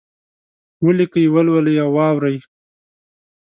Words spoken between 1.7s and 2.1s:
او